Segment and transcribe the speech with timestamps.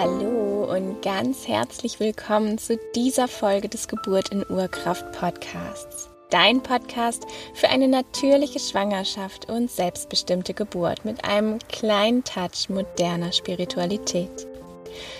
[0.00, 6.08] Hallo und ganz herzlich willkommen zu dieser Folge des Geburt in Urkraft Podcasts.
[6.30, 14.46] Dein Podcast für eine natürliche Schwangerschaft und selbstbestimmte Geburt mit einem kleinen Touch moderner Spiritualität.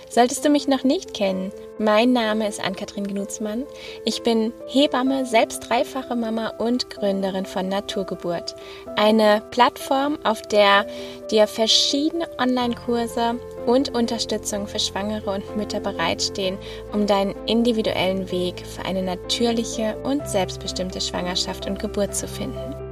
[0.08, 3.64] Solltest du mich noch nicht kennen, mein Name ist Ann-Kathrin Gnutzmann.
[4.04, 8.54] Ich bin Hebamme, selbst dreifache Mama und Gründerin von Naturgeburt.
[8.96, 10.86] Eine Plattform, auf der
[11.32, 16.56] dir verschiedene Online-Kurse und Unterstützung für Schwangere und Mütter bereitstehen,
[16.94, 22.87] um deinen individuellen Weg für eine natürliche und selbstbestimmte Schwangerschaft und Geburt zu finden.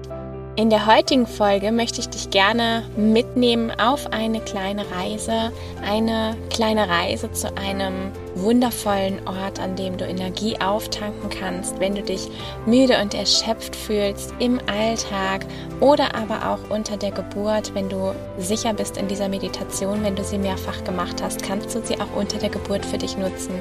[0.59, 5.53] In der heutigen Folge möchte ich dich gerne mitnehmen auf eine kleine Reise,
[5.85, 12.01] eine kleine Reise zu einem wundervollen Ort, an dem du Energie auftanken kannst, wenn du
[12.01, 12.29] dich
[12.65, 15.45] müde und erschöpft fühlst im Alltag
[15.81, 20.25] oder aber auch unter der Geburt, wenn du sicher bist in dieser Meditation, wenn du
[20.25, 23.61] sie mehrfach gemacht hast, kannst du sie auch unter der Geburt für dich nutzen,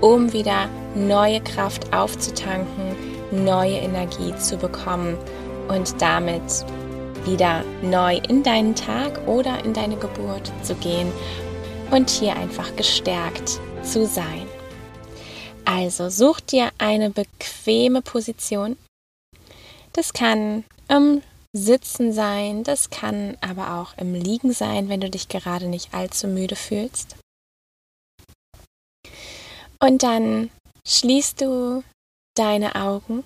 [0.00, 2.96] um wieder neue Kraft aufzutanken,
[3.30, 5.16] neue Energie zu bekommen
[5.68, 6.42] und damit
[7.24, 11.12] wieder neu in deinen Tag oder in deine Geburt zu gehen
[11.90, 14.46] und hier einfach gestärkt zu sein.
[15.64, 18.76] Also such dir eine bequeme Position.
[19.92, 25.28] Das kann im Sitzen sein, das kann aber auch im Liegen sein, wenn du dich
[25.28, 27.16] gerade nicht allzu müde fühlst.
[29.78, 30.50] Und dann
[30.86, 31.84] schließt du
[32.34, 33.24] deine Augen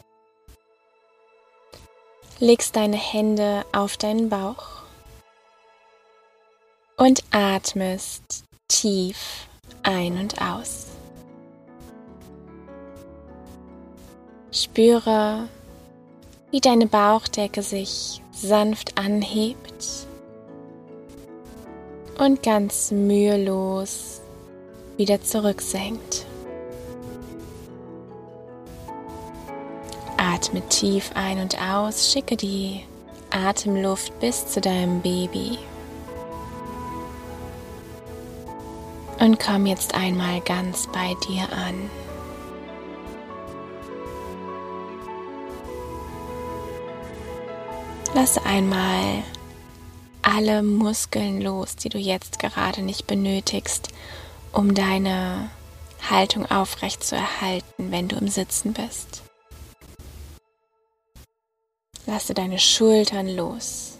[2.38, 4.82] legst deine Hände auf deinen Bauch
[6.96, 9.48] und atmest tief
[9.82, 10.86] ein und aus.
[14.52, 15.48] Spüre,
[16.50, 20.06] wie deine Bauchdecke sich sanft anhebt
[22.18, 24.20] und ganz mühelos
[24.96, 26.26] wieder zurücksenkt.
[30.36, 32.82] Atme tief ein und aus, schicke die
[33.30, 35.56] Atemluft bis zu deinem Baby.
[39.18, 41.90] Und komm jetzt einmal ganz bei dir an.
[48.12, 49.22] Lass einmal
[50.20, 53.88] alle Muskeln los, die du jetzt gerade nicht benötigst,
[54.52, 55.48] um deine
[56.10, 59.25] Haltung aufrecht zu erhalten, wenn du im Sitzen bist.
[62.06, 63.98] Lasse deine Schultern los.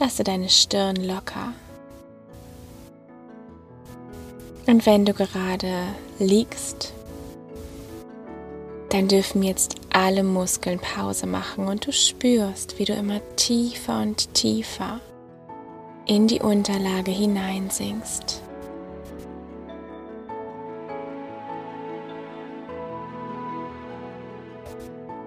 [0.00, 1.52] Lasse deine Stirn locker.
[4.66, 5.84] Und wenn du gerade
[6.18, 6.92] liegst,
[8.88, 14.34] dann dürfen jetzt alle Muskeln Pause machen und du spürst, wie du immer tiefer und
[14.34, 15.00] tiefer
[16.06, 18.42] in die Unterlage hineinsinkst.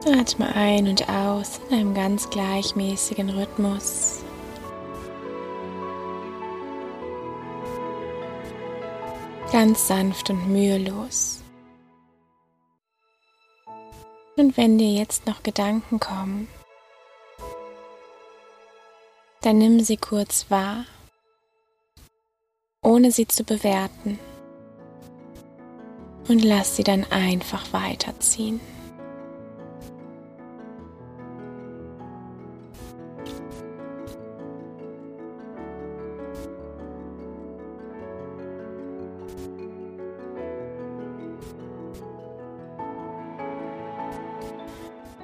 [0.05, 4.23] Atme ein und aus in einem ganz gleichmäßigen Rhythmus.
[9.51, 11.41] Ganz sanft und mühelos.
[14.35, 16.47] Und wenn dir jetzt noch Gedanken kommen,
[19.41, 20.85] dann nimm sie kurz wahr,
[22.81, 24.17] ohne sie zu bewerten.
[26.27, 28.59] Und lass sie dann einfach weiterziehen.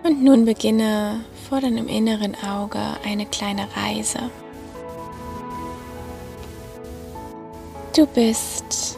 [0.09, 4.31] Und nun beginne vor deinem inneren Auge eine kleine Reise.
[7.95, 8.97] Du bist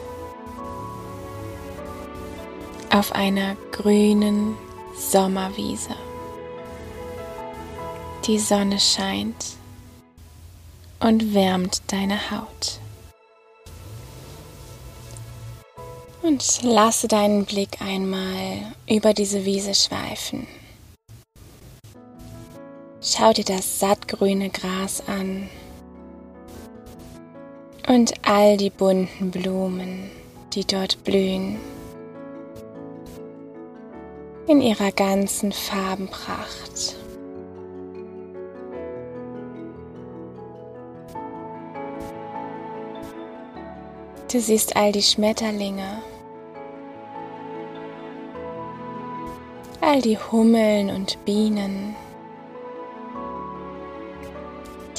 [2.88, 4.56] auf einer grünen
[4.96, 5.94] Sommerwiese.
[8.26, 9.58] Die Sonne scheint
[10.98, 12.78] und wärmt deine Haut.
[16.22, 20.46] Und lasse deinen Blick einmal über diese Wiese schweifen.
[23.14, 25.50] Schau dir das sattgrüne Gras an
[27.86, 30.10] und all die bunten Blumen,
[30.54, 31.58] die dort blühen,
[34.46, 36.96] in ihrer ganzen Farbenpracht.
[44.32, 46.02] Du siehst all die Schmetterlinge,
[49.82, 51.94] all die Hummeln und Bienen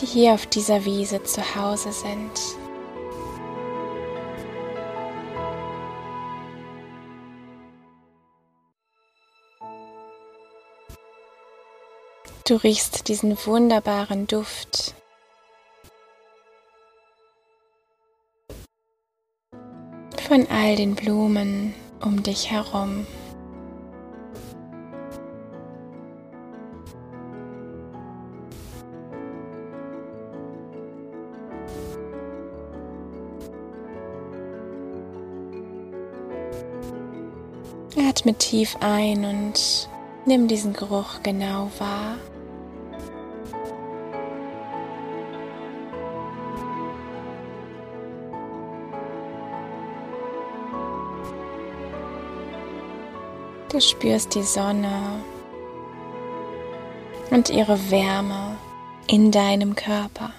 [0.04, 2.58] die hier auf dieser Wiese zu Hause sind.
[12.46, 14.96] Du riechst diesen wunderbaren Duft.
[20.28, 23.06] von all den Blumen um dich herum.
[37.96, 39.90] Atme tief ein und
[40.26, 42.18] nimm diesen Geruch genau wahr.
[53.70, 55.24] Du spürst die Sonne
[57.32, 58.58] und ihre Wärme
[59.08, 60.32] in deinem Körper.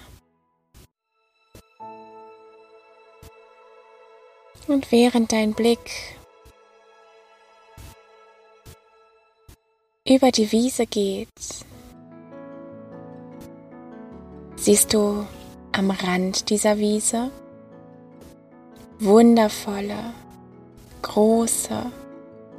[4.67, 6.15] Und während dein Blick
[10.07, 11.29] über die Wiese geht,
[14.55, 15.25] siehst du
[15.71, 17.31] am Rand dieser Wiese
[18.99, 20.13] wundervolle,
[21.01, 21.91] große,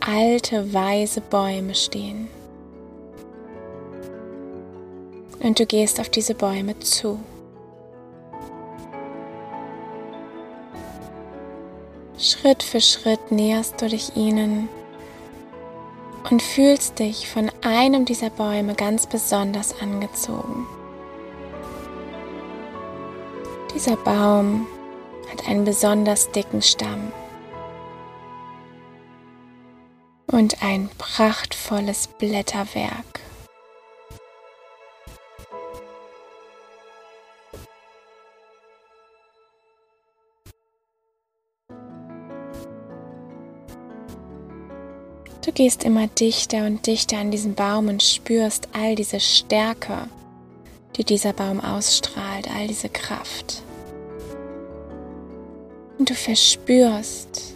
[0.01, 2.29] alte, weise Bäume stehen.
[5.41, 7.21] Und du gehst auf diese Bäume zu.
[12.19, 14.69] Schritt für Schritt näherst du dich ihnen
[16.31, 20.67] und fühlst dich von einem dieser Bäume ganz besonders angezogen.
[23.75, 24.67] Dieser Baum
[25.31, 27.13] hat einen besonders dicken Stamm
[30.27, 33.16] und ein prachtvolles Blätterwerk.
[45.47, 50.09] Du gehst immer dichter und dichter an diesen Baum und spürst all diese Stärke,
[50.97, 53.63] die dieser Baum ausstrahlt, all diese Kraft.
[56.01, 57.55] Und du verspürst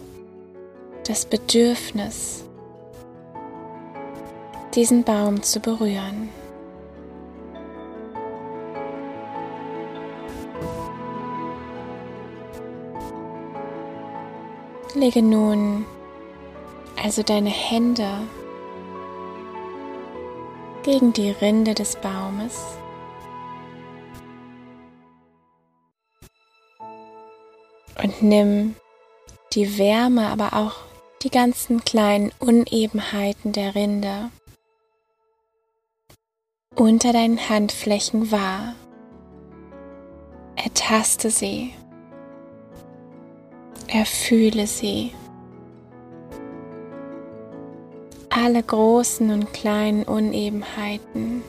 [1.05, 2.45] das Bedürfnis,
[4.73, 6.29] diesen Baum zu berühren.
[14.95, 15.85] Lege nun
[17.03, 18.07] also deine Hände
[20.83, 22.61] gegen die Rinde des Baumes.
[28.01, 28.75] Und nimm
[29.53, 30.75] die Wärme, aber auch
[31.21, 34.31] die ganzen kleinen Unebenheiten der Rinde
[36.75, 38.75] unter deinen Handflächen wahr.
[40.55, 41.73] Ertaste sie.
[43.87, 45.13] Erfühle sie.
[48.31, 51.43] Alle großen und kleinen Unebenheiten.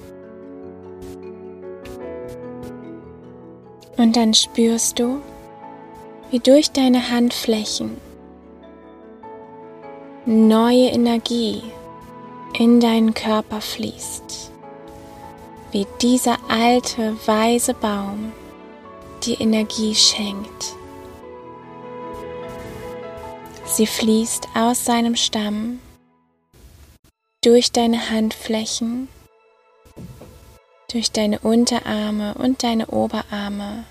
[3.96, 5.20] Und dann spürst du,
[6.30, 7.96] wie durch deine Handflächen
[10.26, 11.62] neue Energie
[12.58, 14.50] in deinen Körper fließt,
[15.70, 18.32] wie dieser alte, weise Baum
[19.24, 20.76] die Energie schenkt.
[23.64, 25.78] Sie fließt aus seinem Stamm
[27.42, 29.08] durch deine Handflächen,
[30.92, 33.84] durch deine Unterarme und deine Oberarme.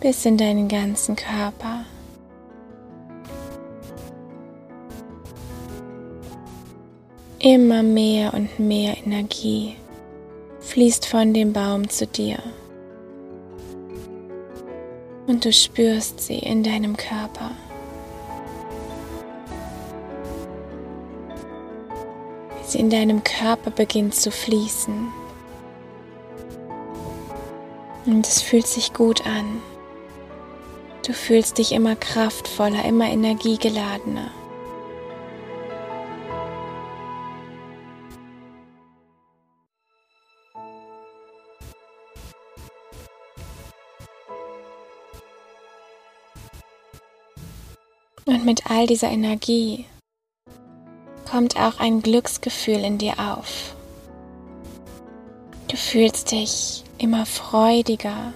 [0.00, 1.84] bis in deinen ganzen Körper.
[7.38, 9.76] Immer mehr und mehr Energie
[10.58, 12.40] fließt von dem Baum zu dir
[15.32, 17.52] und du spürst sie in deinem Körper.
[22.58, 25.08] Wie sie in deinem Körper beginnt zu fließen.
[28.04, 29.62] Und es fühlt sich gut an.
[31.06, 34.30] Du fühlst dich immer kraftvoller, immer energiegeladener.
[48.24, 49.86] Und mit all dieser Energie
[51.30, 53.74] kommt auch ein Glücksgefühl in dir auf.
[55.68, 58.32] Du fühlst dich immer freudiger.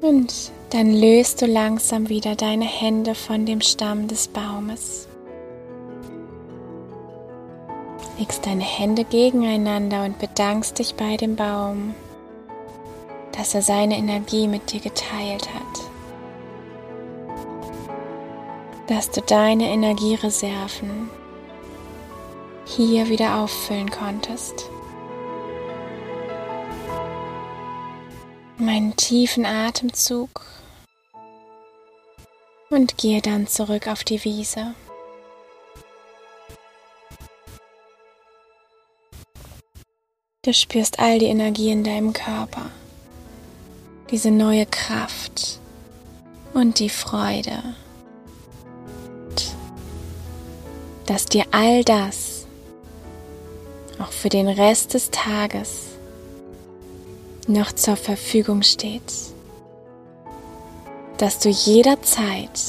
[0.00, 5.08] Und dann löst du langsam wieder deine Hände von dem Stamm des Baumes.
[8.18, 11.94] Legst deine Hände gegeneinander und bedankst dich bei dem Baum,
[13.32, 15.83] dass er seine Energie mit dir geteilt hat.
[18.86, 21.08] Dass du deine Energiereserven
[22.66, 24.70] hier wieder auffüllen konntest.
[28.58, 30.44] Meinen tiefen Atemzug
[32.70, 34.74] und gehe dann zurück auf die Wiese.
[40.42, 42.70] Du spürst all die Energie in deinem Körper,
[44.10, 45.58] diese neue Kraft
[46.52, 47.74] und die Freude,
[51.06, 52.46] dass dir all das
[53.98, 55.82] auch für den Rest des Tages
[57.46, 59.12] noch zur Verfügung steht,
[61.18, 62.60] dass du jederzeit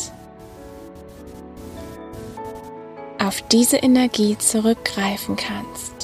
[3.18, 5.96] auf diese Energie zurückgreifen kannst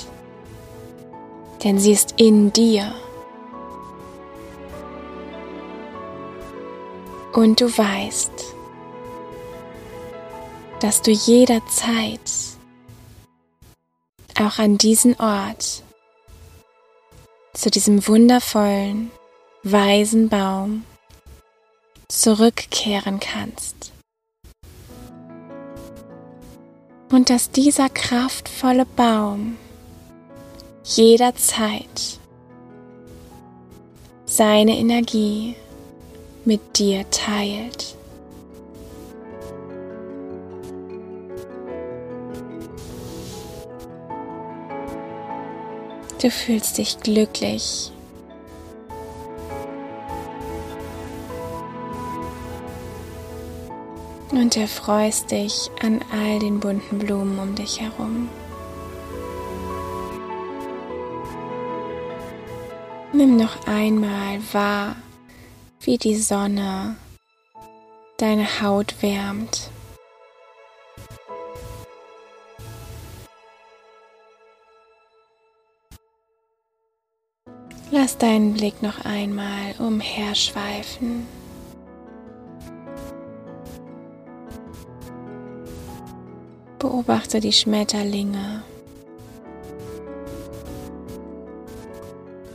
[1.63, 2.93] denn sie ist in dir.
[7.33, 8.50] Und du weißt,
[10.81, 12.31] dass du jederzeit
[14.39, 15.83] auch an diesen Ort,
[17.53, 19.11] zu diesem wundervollen,
[19.61, 20.83] weisen Baum
[22.07, 23.91] zurückkehren kannst.
[27.11, 29.57] Und dass dieser kraftvolle Baum
[30.83, 32.19] jederzeit
[34.25, 35.55] seine Energie
[36.45, 37.95] mit dir teilt.
[46.21, 47.91] Du fühlst dich glücklich.
[54.29, 58.29] Und erfreust dich an all den bunten Blumen um dich herum.
[63.13, 64.95] Nimm noch einmal wahr,
[65.81, 66.95] wie die Sonne
[68.17, 69.71] deine Haut wärmt.
[78.01, 81.27] Lass deinen Blick noch einmal umherschweifen.
[86.79, 88.63] Beobachte die Schmetterlinge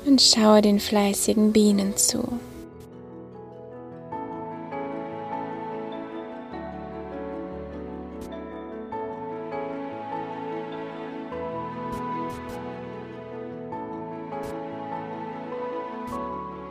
[0.05, 2.41] und schaue den fleißigen Bienen zu.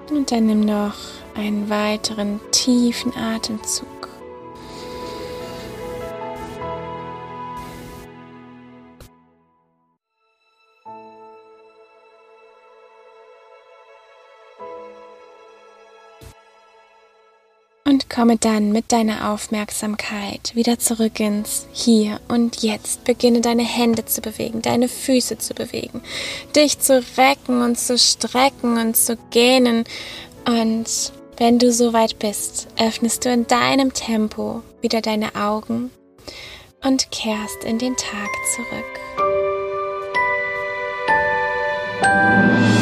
[0.10, 0.96] Und dann nimm noch
[1.36, 3.95] einen weiteren tiefen Atemzug.
[18.16, 23.04] Komme dann mit deiner Aufmerksamkeit wieder zurück ins Hier und Jetzt.
[23.04, 26.02] Beginne deine Hände zu bewegen, deine Füße zu bewegen,
[26.56, 29.84] dich zu recken und zu strecken und zu gähnen.
[30.48, 35.92] Und wenn du so weit bist, öffnest du in deinem Tempo wieder deine Augen
[36.86, 38.86] und kehrst in den Tag zurück.
[42.02, 42.75] Musik